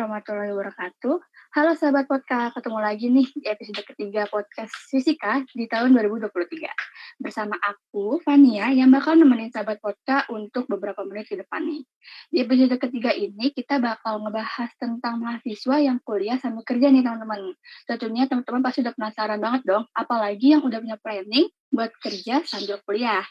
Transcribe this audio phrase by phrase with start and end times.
[0.00, 1.20] warahmatullahi wabarakatuh.
[1.52, 7.20] Halo sahabat podcast, ketemu lagi nih di episode ketiga podcast Fisika di tahun 2023.
[7.20, 11.84] Bersama aku, Fania, yang bakal nemenin sahabat podcast untuk beberapa menit ke depan nih.
[12.32, 17.52] Di episode ketiga ini, kita bakal ngebahas tentang mahasiswa yang kuliah sambil kerja nih teman-teman.
[17.84, 22.82] Tentunya teman-teman pasti udah penasaran banget dong, apalagi yang udah punya planning buat kerja sambil
[22.82, 23.22] kuliah.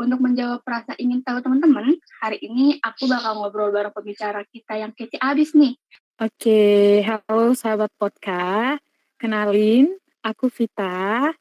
[0.00, 1.92] Untuk menjawab rasa ingin tahu teman-teman,
[2.24, 5.76] hari ini aku bakal ngobrol bareng pembicara kita yang kece abis nih.
[6.20, 8.84] Oke, halo sahabat podcast.
[9.16, 11.32] Kenalin, aku Vita.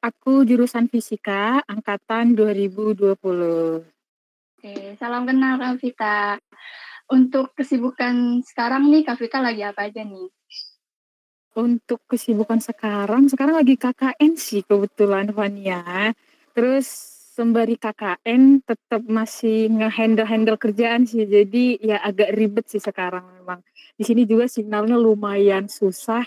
[0.00, 3.84] Aku jurusan fisika angkatan 2020.
[3.84, 6.40] Oke, salam kenal Kak Vita.
[7.12, 10.32] Untuk kesibukan sekarang nih, Kak Vita lagi apa aja nih?
[11.60, 16.16] Untuk kesibukan sekarang, sekarang lagi KKN sih kebetulan Fania.
[16.56, 21.26] Terus sembari KKN tetap masih nge-handle-handle kerjaan sih.
[21.26, 23.58] Jadi ya agak ribet sih sekarang memang
[23.98, 26.22] di sini juga sinyalnya lumayan susah.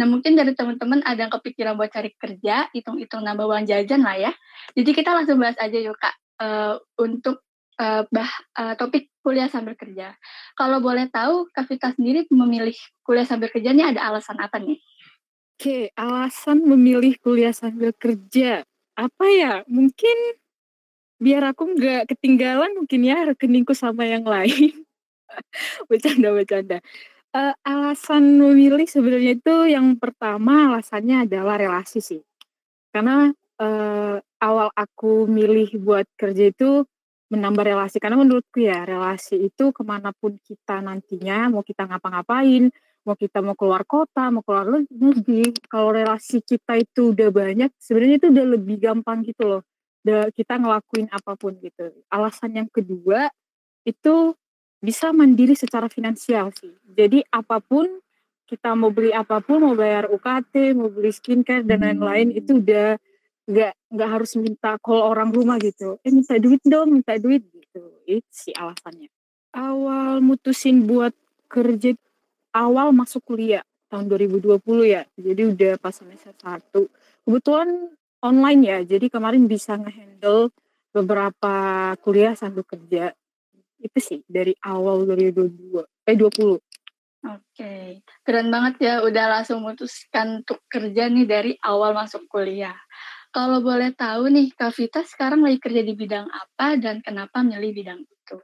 [0.00, 4.16] Nah mungkin dari teman-teman ada yang kepikiran buat cari kerja, hitung-hitung nambah uang jajan lah
[4.16, 4.32] ya.
[4.72, 7.44] Jadi kita langsung bahas aja yuk kak uh, untuk
[7.76, 10.16] uh, bah uh, topik kuliah sambil kerja.
[10.56, 14.80] Kalau boleh tahu Kak Vita sendiri memilih kuliah sambil kerja ini ada alasan apa nih?
[15.54, 19.54] Oke, alasan memilih kuliah sambil kerja apa ya?
[19.66, 20.16] Mungkin
[21.22, 24.84] biar aku nggak ketinggalan mungkin ya rekeningku sama yang lain.
[25.90, 26.78] Bercanda bercanda.
[27.34, 32.22] Uh, alasan memilih sebenarnya itu yang pertama alasannya adalah relasi sih.
[32.94, 36.86] Karena, uh, awal aku milih buat kerja itu
[37.34, 42.70] menambah relasi, karena menurutku ya relasi itu ke mana pun kita nantinya, mau kita ngapa-ngapain,
[43.04, 48.16] mau kita mau keluar kota, mau keluar negeri, kalau relasi kita itu udah banyak, sebenarnya
[48.18, 49.62] itu udah lebih gampang gitu loh,
[50.04, 51.92] udah kita ngelakuin apa pun gitu.
[52.08, 53.28] Alasan yang kedua,
[53.84, 54.32] itu
[54.80, 56.72] bisa mandiri secara finansial sih.
[56.84, 57.88] Jadi apa pun
[58.44, 63.00] kita mau beli apa pun, mau bayar UKT, mau beli skincare dan lain-lain itu udah
[63.44, 66.00] nggak nggak harus minta call orang rumah gitu.
[66.04, 67.82] Eh minta duit dong, minta duit gitu.
[68.04, 69.08] Itu sih alasannya.
[69.56, 71.12] Awal mutusin buat
[71.48, 71.96] kerja
[72.54, 75.02] awal masuk kuliah tahun 2020 ya.
[75.18, 76.86] Jadi udah pas semester 1.
[77.26, 77.90] Kebetulan
[78.22, 78.78] online ya.
[78.86, 80.54] Jadi kemarin bisa ngehandle
[80.94, 81.54] beberapa
[82.00, 83.10] kuliah sambil kerja
[83.82, 86.56] itu sih dari awal 2022 eh 20
[87.24, 92.76] Oke, keren banget ya udah langsung memutuskan untuk kerja nih dari awal masuk kuliah.
[93.32, 97.72] Kalau boleh tahu nih, Kak Vita sekarang lagi kerja di bidang apa dan kenapa milih
[97.72, 98.36] bidang itu?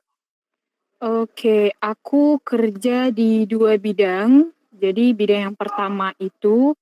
[1.01, 4.53] Oke, aku kerja di dua bidang.
[4.77, 6.77] Jadi bidang yang pertama itu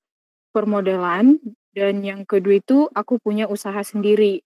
[0.51, 1.39] permodelan
[1.75, 4.43] dan yang kedua itu aku punya usaha sendiri.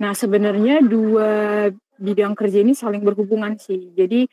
[0.00, 1.68] Nah, sebenarnya dua
[2.00, 3.92] bidang kerja ini saling berhubungan sih.
[3.92, 4.24] Jadi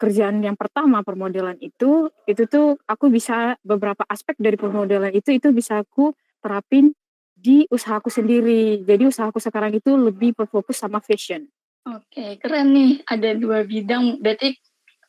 [0.00, 5.54] kerjaan yang pertama permodelan itu itu tuh aku bisa beberapa aspek dari permodelan itu itu
[5.54, 6.10] bisa aku
[6.42, 6.90] terapin
[7.36, 8.82] di usahaku sendiri.
[8.82, 11.46] Jadi usahaku sekarang itu lebih berfokus sama fashion.
[11.82, 13.02] Oke, keren nih.
[13.02, 14.22] Ada dua bidang.
[14.22, 14.54] Berarti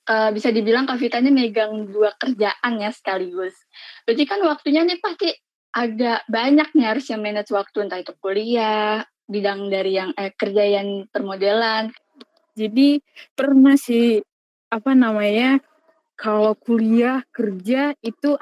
[0.09, 3.53] uh, bisa dibilang Kak Vita ini megang dua kerjaan ya sekaligus.
[4.07, 5.29] Berarti kan waktunya nih pasti
[5.73, 10.63] agak banyak nih harus yang manage waktu entah itu kuliah, bidang dari yang eh, kerja
[10.81, 11.93] yang permodelan.
[12.53, 13.01] Jadi
[13.33, 14.21] pernah sih
[14.69, 15.61] apa namanya
[16.17, 18.37] kalau kuliah kerja itu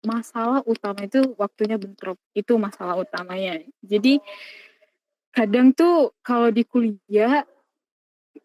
[0.00, 3.60] masalah utama itu waktunya bentrok itu masalah utamanya.
[3.84, 4.16] Jadi
[5.32, 7.44] kadang tuh kalau di kuliah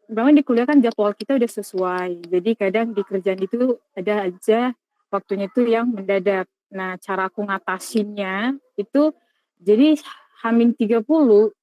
[0.09, 2.29] memang di kuliah kan jadwal kita udah sesuai.
[2.29, 4.73] Jadi kadang di kerjaan itu ada aja
[5.09, 6.49] waktunya itu yang mendadak.
[6.73, 9.13] Nah, cara aku ngatasinnya itu
[9.61, 9.97] jadi
[10.43, 11.01] Hamin 30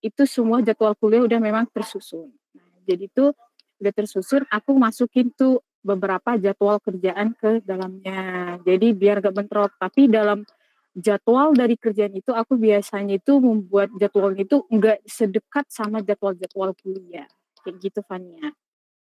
[0.03, 2.33] itu semua jadwal kuliah udah memang tersusun.
[2.56, 3.31] Nah, jadi tuh
[3.83, 8.56] udah tersusun, aku masukin tuh beberapa jadwal kerjaan ke dalamnya.
[8.62, 9.75] Jadi biar gak bentrok.
[9.77, 10.47] Tapi dalam
[10.94, 17.27] jadwal dari kerjaan itu aku biasanya itu membuat jadwal itu enggak sedekat sama jadwal-jadwal kuliah.
[17.62, 18.50] Kayak gitu Fania.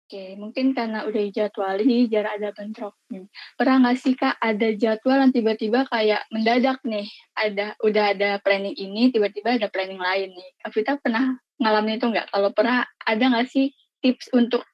[0.09, 3.29] Oke, mungkin karena udah dijadwali jarak ada bentroknya.
[3.53, 7.05] Pernah nggak sih kak ada jadwal yang tiba-tiba kayak mendadak nih,
[7.37, 10.49] ada udah ada planning ini, tiba-tiba ada planning lain nih.
[10.65, 12.33] Kak Vita pernah ngalamin itu nggak?
[12.33, 13.69] Kalau pernah, ada nggak sih
[14.01, 14.65] tips untuk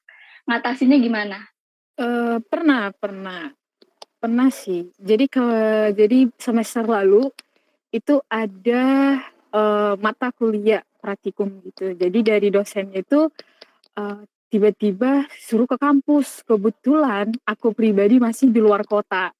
[0.48, 1.44] ngatasinnya gimana?
[2.00, 3.52] Uh, pernah, pernah,
[4.16, 4.88] pernah sih.
[4.96, 5.46] Jadi ke
[5.92, 7.28] jadi semester lalu
[7.92, 9.20] itu ada
[9.52, 11.92] uh, mata kuliah praktikum gitu.
[11.92, 13.28] Jadi dari dosennya itu
[13.96, 14.22] uh,
[14.52, 16.44] tiba-tiba suruh ke kampus.
[16.46, 19.32] Kebetulan aku pribadi masih di luar kota.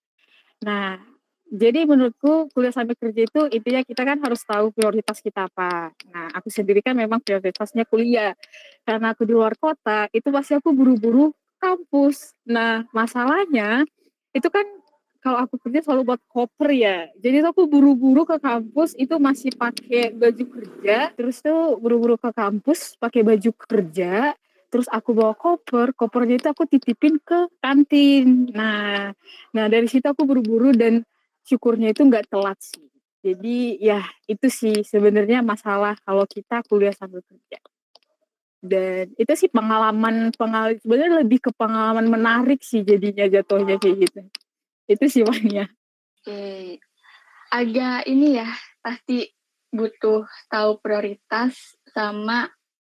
[0.64, 0.98] Nah,
[1.46, 5.94] jadi menurutku kuliah sampai kerja itu intinya kita kan harus tahu prioritas kita apa.
[6.10, 8.34] Nah, aku sendiri kan memang prioritasnya kuliah.
[8.82, 11.30] Karena aku di luar kota, itu pasti aku buru-buru
[11.62, 12.34] kampus.
[12.50, 13.86] Nah, masalahnya
[14.34, 14.66] itu kan
[15.22, 17.10] kalau aku kerja selalu buat koper ya.
[17.18, 22.30] Jadi tuh aku buru-buru ke kampus itu masih pakai baju kerja, terus tuh buru-buru ke
[22.30, 24.38] kampus pakai baju kerja,
[24.76, 28.52] terus aku bawa koper, kopernya itu aku titipin ke kantin.
[28.52, 29.08] Nah,
[29.56, 31.00] nah dari situ aku buru-buru dan
[31.48, 32.84] syukurnya itu nggak telat sih.
[33.24, 37.56] Jadi ya itu sih sebenarnya masalah kalau kita kuliah sambil kerja.
[38.60, 44.20] Dan itu sih pengalaman pengalaman sebenarnya lebih ke pengalaman menarik sih jadinya jatuhnya kayak gitu
[44.86, 45.66] itu sih Wanya.
[46.22, 46.78] Oke,
[47.50, 48.50] agak ini ya
[48.82, 49.26] pasti
[49.70, 52.50] butuh tahu prioritas sama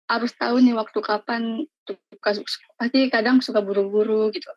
[0.10, 2.34] harus tahu nih waktu kapan suka,
[2.82, 4.50] pasti kadang suka buru-buru gitu.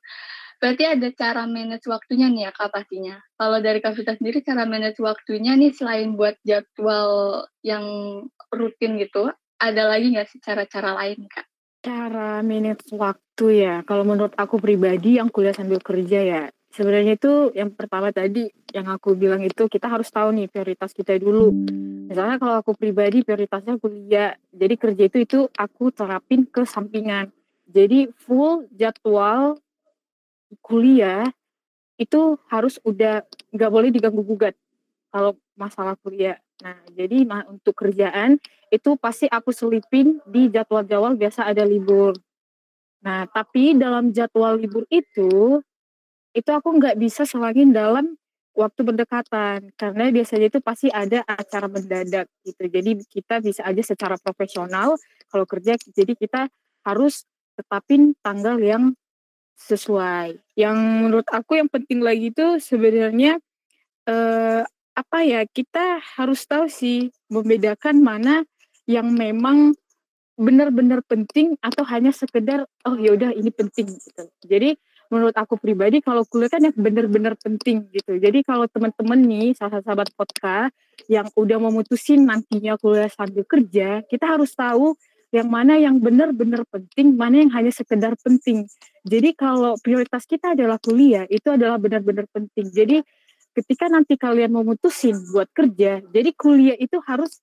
[0.63, 3.19] Berarti ada cara manage waktunya nih ya Kak pastinya.
[3.37, 7.85] Kalau dari Kak sendiri cara manage waktunya nih selain buat jadwal yang
[8.55, 9.29] rutin gitu,
[9.59, 11.47] ada lagi nggak sih cara-cara lain Kak?
[11.83, 16.43] Cara manage waktu ya, kalau menurut aku pribadi yang kuliah sambil kerja ya,
[16.73, 21.21] sebenarnya itu yang pertama tadi yang aku bilang itu kita harus tahu nih prioritas kita
[21.21, 21.53] dulu.
[22.09, 27.29] Misalnya kalau aku pribadi prioritasnya kuliah, jadi kerja itu itu aku terapin ke sampingan.
[27.69, 29.61] Jadi full jadwal
[30.61, 31.29] kuliah
[31.97, 34.57] itu harus udah nggak boleh diganggu gugat
[35.13, 36.41] kalau masalah kuliah.
[36.65, 38.41] Nah, jadi untuk kerjaan
[38.73, 42.17] itu pasti aku selipin di jadwal-jadwal biasa ada libur.
[43.03, 45.61] Nah, tapi dalam jadwal libur itu
[46.33, 48.17] itu aku nggak bisa selangin dalam
[48.53, 52.69] waktu berdekatan karena biasanya itu pasti ada acara mendadak gitu.
[52.69, 54.97] Jadi kita bisa aja secara profesional
[55.33, 56.53] kalau kerja jadi kita
[56.85, 57.25] harus
[57.57, 58.93] tetapin tanggal yang
[59.57, 60.37] sesuai.
[60.57, 63.41] Yang menurut aku yang penting lagi itu sebenarnya
[64.09, 64.63] eh,
[64.93, 68.45] apa ya kita harus tahu sih membedakan mana
[68.85, 69.73] yang memang
[70.37, 74.25] benar-benar penting atau hanya sekedar oh yaudah ini penting gitu.
[74.45, 74.77] Jadi
[75.13, 78.17] menurut aku pribadi kalau kuliah kan yang benar-benar penting gitu.
[78.17, 80.73] Jadi kalau teman-teman nih sahabat-sahabat podcast
[81.05, 84.97] yang udah memutusin nantinya kuliah sambil kerja, kita harus tahu
[85.33, 88.65] yang mana yang benar-benar penting, mana yang hanya sekedar penting.
[89.05, 92.73] Jadi kalau prioritas kita adalah kuliah, itu adalah benar-benar penting.
[92.73, 93.05] Jadi
[93.53, 97.41] ketika nanti kalian memutusin buat kerja, jadi kuliah itu harus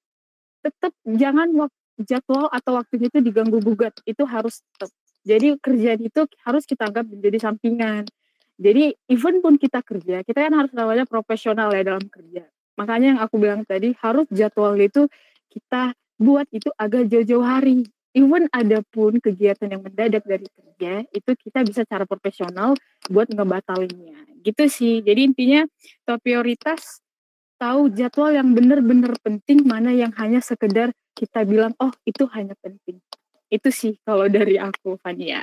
[0.66, 1.54] tetap jangan
[2.02, 4.90] jadwal atau waktunya itu diganggu gugat, itu harus tetap
[5.30, 8.10] jadi kerjaan itu harus kita anggap menjadi sampingan.
[8.58, 12.50] Jadi even pun kita kerja, kita kan harus namanya profesional ya dalam kerja.
[12.82, 15.06] Makanya yang aku bilang tadi harus jadwal itu
[15.54, 17.86] kita buat itu agak jauh-jauh hari.
[18.18, 22.74] Even ada pun kegiatan yang mendadak dari kerja, itu kita bisa cara profesional
[23.06, 24.42] buat ngebatalinnya.
[24.42, 25.06] Gitu sih.
[25.06, 25.62] Jadi intinya
[26.10, 27.06] top prioritas
[27.62, 32.98] tahu jadwal yang benar-benar penting, mana yang hanya sekedar kita bilang, oh itu hanya penting.
[33.50, 35.42] Itu sih kalau dari aku, Fania.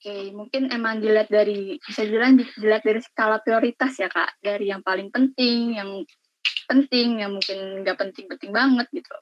[0.00, 4.80] Oke, mungkin emang dilihat dari bisa dibilang dilihat dari skala prioritas ya kak, dari yang
[4.80, 6.04] paling penting, yang
[6.64, 9.12] penting, yang mungkin nggak penting-penting banget gitu.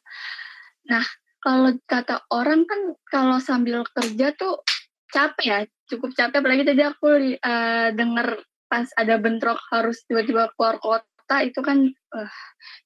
[0.86, 1.02] Nah,
[1.42, 4.62] kalau kata orang kan kalau sambil kerja tuh
[5.10, 5.58] capek ya,
[5.90, 6.38] cukup capek.
[6.44, 7.08] Apalagi tadi aku
[7.42, 8.38] uh, dengar
[8.68, 12.32] pas ada bentrok harus tiba-tiba keluar kota kota itu kan uh,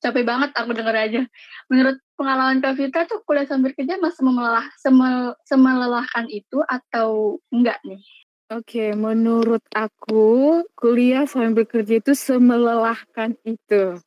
[0.02, 1.22] capek banget aku denger aja.
[1.70, 8.02] Menurut pengalaman Kak tuh kuliah sambil kerja masih melelah, semel, semelelahkan itu atau enggak nih?
[8.50, 14.02] Oke, menurut aku kuliah sambil kerja itu semelelahkan itu,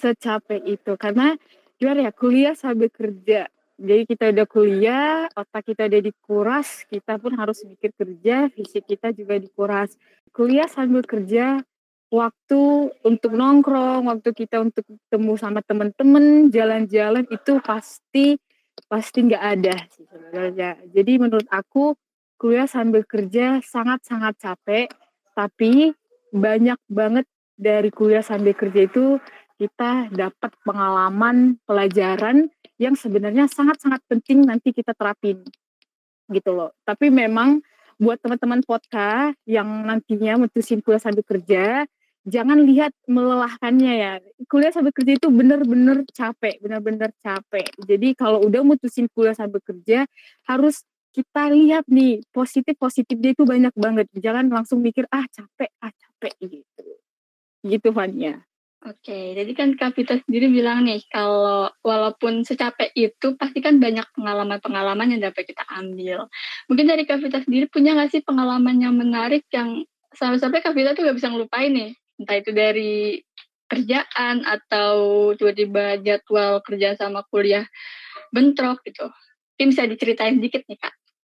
[0.00, 0.96] secapek itu.
[0.96, 1.36] Karena
[1.76, 3.52] gimana ya, kuliah sambil kerja.
[3.76, 9.12] Jadi kita udah kuliah, otak kita udah dikuras, kita pun harus mikir kerja, fisik kita
[9.12, 9.92] juga dikuras.
[10.32, 11.60] Kuliah sambil kerja
[12.14, 18.38] waktu untuk nongkrong, waktu kita untuk ketemu sama teman-teman, jalan-jalan itu pasti
[18.86, 20.78] pasti nggak ada sih sebenarnya.
[20.94, 21.98] Jadi menurut aku
[22.38, 24.86] kuliah sambil kerja sangat-sangat capek,
[25.34, 25.94] tapi
[26.30, 29.18] banyak banget dari kuliah sambil kerja itu
[29.58, 35.46] kita dapat pengalaman pelajaran yang sebenarnya sangat-sangat penting nanti kita terapin
[36.26, 36.74] gitu loh.
[36.82, 37.62] Tapi memang
[37.94, 41.86] buat teman-teman podcast yang nantinya mutusin kuliah sambil kerja,
[42.24, 44.12] jangan lihat melelahkannya ya.
[44.48, 47.68] Kuliah sambil kerja itu bener-bener capek, bener-bener capek.
[47.84, 50.08] Jadi kalau udah mutusin kuliah sambil kerja,
[50.48, 54.06] harus kita lihat nih positif positifnya itu banyak banget.
[54.16, 56.84] Jangan langsung mikir ah capek, ah capek gitu.
[57.62, 58.42] Gitu Fania.
[58.84, 65.16] Oke, jadi kan Kapita sendiri bilang nih kalau walaupun secapek itu pasti kan banyak pengalaman-pengalaman
[65.16, 66.28] yang dapat kita ambil.
[66.68, 71.16] Mungkin dari Kapita sendiri punya nggak sih pengalaman yang menarik yang sampai-sampai Kapita tuh gak
[71.16, 71.90] bisa ngelupain nih
[72.20, 73.18] entah itu dari
[73.64, 74.94] kerjaan atau
[75.34, 77.64] tiba-tiba jadwal kerja sama kuliah
[78.30, 79.08] bentrok gitu.
[79.54, 80.94] Mungkin bisa diceritain dikit nih kak.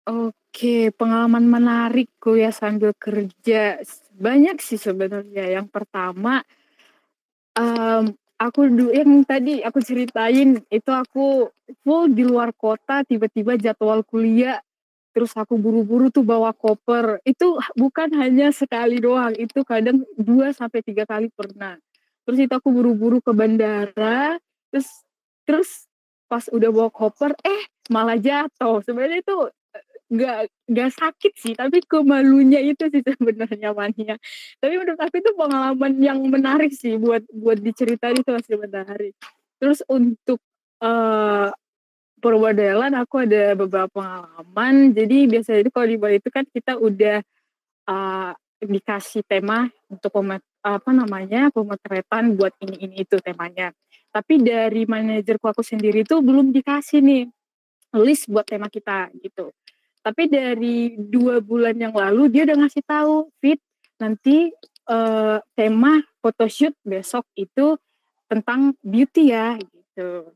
[0.07, 3.83] Oke, pengalaman menarik kuliah sambil kerja.
[4.15, 5.59] Banyak sih sebenarnya.
[5.59, 6.41] Yang pertama,
[7.59, 11.51] um, aku yang tadi aku ceritain itu aku
[11.83, 14.63] full di luar kota, tiba-tiba jadwal kuliah,
[15.15, 17.21] terus aku buru-buru tuh bawa koper.
[17.27, 21.77] Itu bukan hanya sekali doang, itu kadang 2 sampai 3 kali pernah.
[22.27, 24.35] Terus itu aku buru-buru ke bandara,
[24.71, 24.89] terus
[25.47, 25.69] terus
[26.27, 28.83] pas udah bawa koper, eh malah jatuh.
[28.83, 29.37] Sebenarnya itu
[30.07, 30.39] nggak
[30.71, 34.15] nggak sakit sih, tapi kemalunya itu sih sebenarnya Mania.
[34.59, 39.13] Tapi menurut aku itu pengalaman yang menarik sih buat buat diceritain itu masih menarik.
[39.59, 40.39] Terus untuk
[40.83, 41.51] uh,
[42.17, 44.93] permodelan aku ada beberapa pengalaman.
[44.93, 47.21] Jadi biasanya itu kalau di Bali itu kan kita udah
[47.89, 53.69] uh, dikasih tema untuk pemet, apa namanya pemotretan buat ini ini itu temanya.
[54.09, 57.23] Tapi dari manajerku aku sendiri itu belum dikasih nih
[57.95, 59.53] list buat tema kita gitu.
[60.01, 63.59] Tapi dari dua bulan yang lalu dia udah ngasih tahu fit
[63.99, 64.49] nanti
[64.87, 67.75] uh, tema photoshoot besok itu
[68.27, 69.79] tentang beauty ya gitu.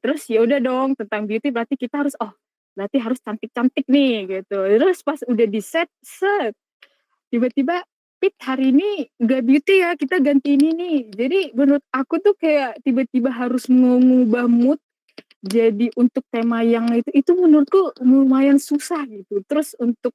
[0.02, 2.34] Terus ya udah dong tentang beauty berarti kita harus oh
[2.72, 4.58] berarti harus cantik-cantik nih gitu.
[4.58, 6.56] Terus pas udah di set set
[7.30, 7.84] tiba-tiba
[8.22, 10.98] Pit hari ini gak beauty ya kita ganti ini nih.
[11.10, 14.78] Jadi menurut aku tuh kayak tiba-tiba harus mengubah mood
[15.42, 20.14] jadi untuk tema yang itu itu menurutku lumayan susah gitu terus untuk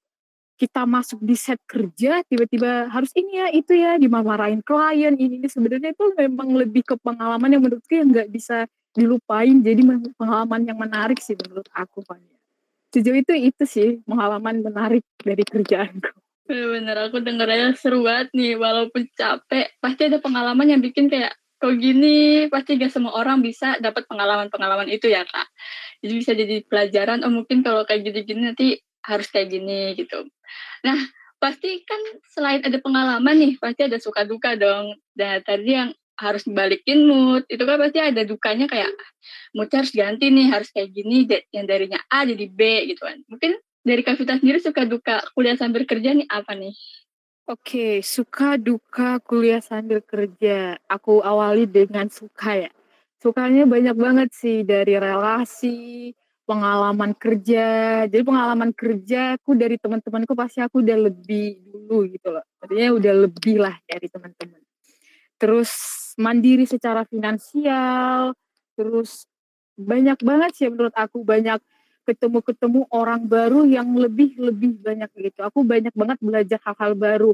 [0.56, 5.48] kita masuk di set kerja tiba-tiba harus ini ya itu ya dimarahin klien ini, ini
[5.50, 8.64] sebenarnya itu memang lebih ke pengalaman yang menurutku yang nggak bisa
[8.96, 9.60] dilupain.
[9.60, 9.84] Jadi
[10.16, 12.36] pengalaman yang menarik sih menurut aku Fania
[12.96, 16.08] sejauh itu itu sih pengalaman menarik dari kerjaanku.
[16.48, 19.76] Bener-bener aku dengarnya seru banget nih walaupun capek.
[19.82, 22.48] Pasti ada pengalaman yang bikin kayak kok gini?
[22.48, 25.48] Pasti gak semua orang bisa dapat pengalaman-pengalaman itu ya kak.
[26.00, 30.24] Jadi bisa jadi pelajaran oh mungkin kalau kayak gini-gini nanti harus kayak gini gitu.
[30.86, 30.96] Nah
[31.36, 32.00] pasti kan
[32.32, 34.96] selain ada pengalaman nih pasti ada suka duka dong.
[35.12, 38.88] Dan tadi yang harus balikin mood itu kan pasti ada dukanya kayak
[39.52, 42.60] mood harus ganti nih harus kayak gini yang darinya A jadi B
[42.92, 46.74] gitu kan mungkin dari Kavita sendiri suka duka kuliah sambil kerja nih apa nih
[47.46, 50.82] Oke, suka duka kuliah sambil kerja.
[50.90, 52.70] Aku awali dengan suka ya.
[53.22, 56.10] Sukanya banyak banget sih dari relasi,
[56.42, 58.02] pengalaman kerja.
[58.10, 62.42] Jadi pengalaman kerja aku dari teman-temanku pasti aku udah lebih dulu gitu loh.
[62.58, 64.65] Artinya udah lebih lah dari teman-teman.
[65.36, 65.70] Terus
[66.16, 68.32] mandiri secara finansial,
[68.76, 69.28] terus
[69.76, 71.60] banyak banget sih menurut aku banyak
[72.06, 75.42] ketemu-ketemu orang baru yang lebih lebih banyak gitu.
[75.42, 77.30] Aku banyak banget belajar hal-hal baru.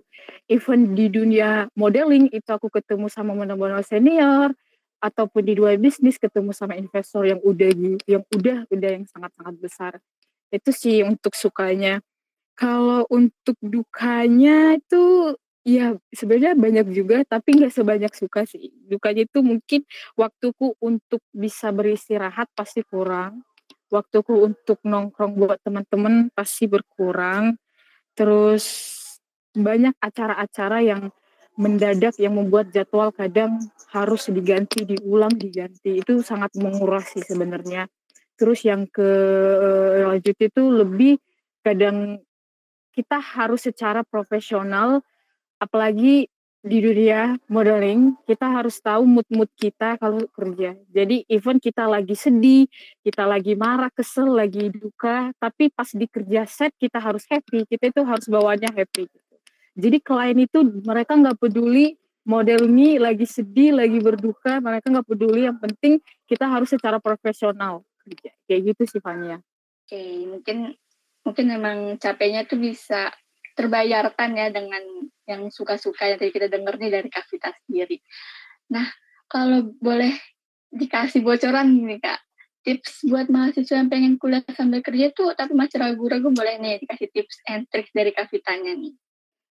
[0.48, 4.50] Even di dunia modeling itu aku ketemu sama model-model senior
[5.04, 7.70] ataupun di dua bisnis ketemu sama investor yang udah
[8.08, 9.92] yang udah udah yang sangat-sangat besar.
[10.48, 12.00] Itu sih untuk sukanya.
[12.56, 18.70] Kalau untuk dukanya itu ya sebenarnya banyak juga tapi nggak sebanyak suka sih.
[18.86, 19.86] Dukanya itu mungkin
[20.18, 23.46] waktuku untuk bisa beristirahat pasti kurang
[23.92, 27.60] waktuku untuk nongkrong buat teman-teman pasti berkurang.
[28.16, 28.64] Terus
[29.52, 31.12] banyak acara-acara yang
[31.60, 33.60] mendadak yang membuat jadwal kadang
[33.92, 36.00] harus diganti, diulang, diganti.
[36.00, 37.84] Itu sangat menguras sih sebenarnya.
[38.40, 39.04] Terus yang ke
[39.60, 41.20] eh, lanjut itu lebih
[41.60, 42.16] kadang
[42.96, 45.04] kita harus secara profesional
[45.62, 46.26] apalagi
[46.62, 50.78] di dunia modeling kita harus tahu mood-mood kita kalau kerja.
[50.94, 52.70] Jadi even kita lagi sedih,
[53.02, 57.66] kita lagi marah, kesel, lagi duka, tapi pas di kerja set kita harus happy.
[57.66, 59.10] Kita itu harus bawanya happy.
[59.10, 59.34] Gitu.
[59.74, 65.50] Jadi klien itu mereka nggak peduli model ini lagi sedih, lagi berduka, mereka nggak peduli.
[65.50, 65.92] Yang penting
[66.30, 68.30] kita harus secara profesional kerja.
[68.46, 69.42] Kayak gitu sih Fania.
[69.82, 69.98] Oke,
[70.30, 70.78] mungkin
[71.26, 73.10] mungkin memang capeknya tuh bisa
[73.58, 78.02] terbayarkan ya dengan yang suka-suka yang tadi kita dengar nih dari Kak Vita sendiri.
[78.72, 78.86] Nah,
[79.30, 80.12] kalau boleh
[80.72, 82.20] dikasih bocoran nih Kak,
[82.62, 87.10] tips buat mahasiswa yang pengen kuliah sambil kerja tuh tapi masih ragu-ragu boleh nih dikasih
[87.10, 88.94] tips and tricks dari Kak Vitanya nih.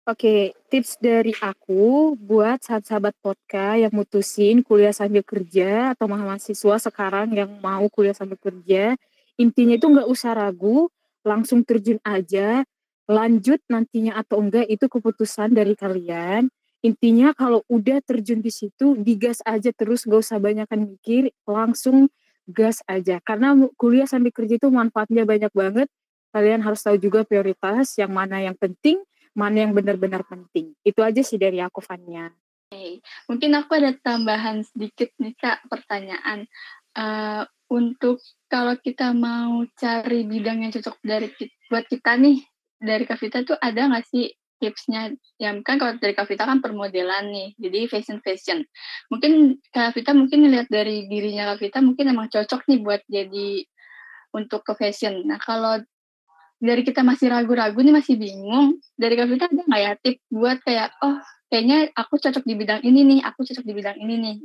[0.09, 7.29] Oke, tips dari aku buat sahabat-sahabat podka yang mutusin kuliah sambil kerja atau mahasiswa sekarang
[7.37, 8.97] yang mau kuliah sambil kerja,
[9.37, 10.89] intinya itu nggak usah ragu,
[11.21, 12.65] langsung terjun aja,
[13.09, 16.51] lanjut nantinya atau enggak itu keputusan dari kalian.
[16.81, 22.09] Intinya kalau udah terjun di situ, digas aja terus, gak usah banyakkan mikir, langsung
[22.49, 23.21] gas aja.
[23.21, 25.87] Karena kuliah sambil kerja itu manfaatnya banyak banget.
[26.33, 28.97] Kalian harus tahu juga prioritas, yang mana yang penting,
[29.37, 30.73] mana yang benar-benar penting.
[30.81, 32.33] Itu aja sih dari aku, Fania.
[32.73, 36.49] Hey, mungkin aku ada tambahan sedikit nih, Kak, pertanyaan.
[36.97, 38.19] Uh, untuk
[38.51, 41.31] kalau kita mau cari bidang yang cocok dari
[41.71, 42.50] buat kita nih
[42.81, 45.13] dari Kavita tuh ada nggak sih tipsnya?
[45.37, 48.65] Ya kan kalau dari Kavita kan permodelan nih, jadi fashion fashion.
[49.13, 53.63] Mungkin Kavita mungkin lihat dari dirinya Kavita mungkin emang cocok nih buat jadi
[54.33, 55.29] untuk ke fashion.
[55.29, 55.77] Nah kalau
[56.61, 60.93] dari kita masih ragu-ragu nih masih bingung, dari Kavita ada nggak ya tip buat kayak
[61.05, 61.21] oh
[61.53, 64.37] kayaknya aku cocok di bidang ini nih, aku cocok di bidang ini nih.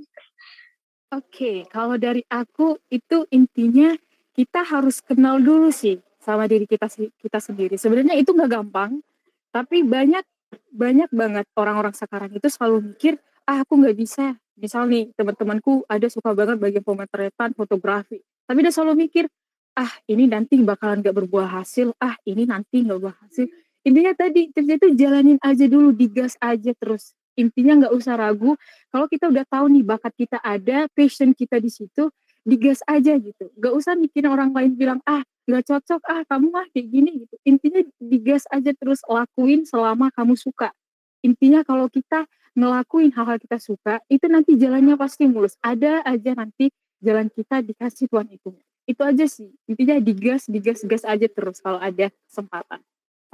[1.15, 3.95] Oke, kalau dari aku itu intinya
[4.37, 6.91] kita harus kenal dulu sih sama diri kita
[7.23, 7.79] kita sendiri.
[7.79, 8.99] Sebenarnya itu nggak gampang,
[9.55, 10.27] tapi banyak
[10.75, 13.15] banyak banget orang-orang sekarang itu selalu mikir,
[13.47, 14.35] ah aku nggak bisa.
[14.59, 18.19] Misal nih teman-temanku ada suka banget bagian pemotretan, fotografi,
[18.51, 19.31] tapi dia selalu mikir,
[19.79, 23.47] ah ini nanti bakalan nggak berbuah hasil, ah ini nanti nggak berbuah hasil.
[23.87, 28.57] Intinya tadi terjadi itu jalanin aja dulu, digas aja terus intinya nggak usah ragu
[28.89, 32.09] kalau kita udah tahu nih bakat kita ada passion kita di situ
[32.47, 33.51] digas aja gitu.
[33.59, 37.35] Nggak usah mikirin orang lain bilang ah nggak cocok ah kamu mah kayak gini gitu.
[37.43, 40.71] Intinya digas aja terus lakuin selama kamu suka.
[41.27, 45.59] Intinya kalau kita ngelakuin hal-hal kita suka itu nanti jalannya pasti mulus.
[45.59, 46.71] Ada aja nanti
[47.03, 48.55] jalan kita dikasih Tuhan itu.
[48.87, 49.51] Itu aja sih.
[49.67, 52.79] Intinya digas digas gas aja terus kalau ada kesempatan.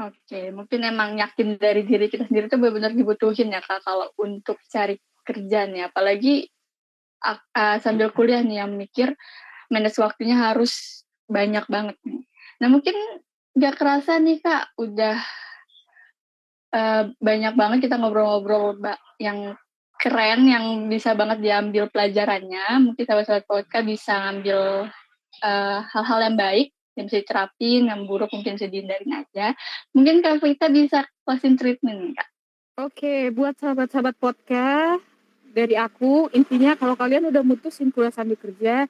[0.01, 4.57] Oke, mungkin emang yakin dari diri kita sendiri tuh benar-benar dibutuhin ya kak kalau untuk
[4.73, 6.49] cari kerja nih, apalagi
[7.23, 9.15] uh, sambil kuliah nih yang mikir
[9.73, 12.23] manage waktunya harus banyak banget nih.
[12.61, 12.97] Nah mungkin
[13.57, 15.17] gak kerasa nih kak, udah
[16.77, 18.77] uh, banyak banget kita ngobrol-ngobrol
[19.17, 19.57] yang
[20.03, 22.83] keren yang bisa banget diambil pelajarannya.
[22.83, 24.91] Mungkin sahabat-sahabat podcast bisa ngambil
[25.47, 29.57] eh, hal-hal uh, yang baik yang bisa diterapin, yang buruk mungkin bisa dihindarin aja.
[29.97, 32.29] Mungkin Kak Vita bisa closing treatment Kak.
[32.81, 35.05] Oke, buat sahabat-sahabat podcast,
[35.53, 38.89] dari aku, intinya kalau kalian udah mutusin kuliah sambil kerja,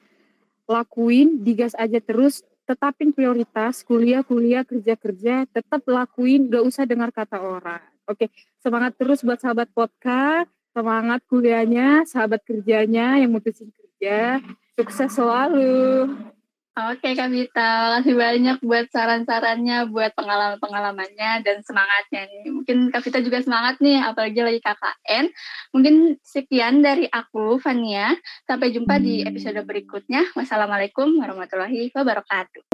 [0.65, 7.11] lakuin, digas aja terus, tetapin prioritas, kuliah, kuliah, kerja, kerja, tetap lakuin, gak usah dengar
[7.11, 7.83] kata orang.
[8.07, 8.31] Oke,
[8.63, 14.39] semangat terus buat sahabat podcast, semangat kuliahnya, sahabat kerjanya yang mutusin kerja,
[14.79, 16.11] sukses selalu.
[16.73, 22.49] Oke Kak Vita, kasih banyak buat saran-sarannya, buat pengalaman-pengalamannya dan semangatnya nih.
[22.49, 25.29] Mungkin Kak Vita juga semangat nih, apalagi lagi KKN.
[25.69, 28.17] Mungkin sekian dari aku, Fania.
[28.49, 30.33] Sampai jumpa di episode berikutnya.
[30.33, 32.65] Wassalamualaikum warahmatullahi wabarakatuh.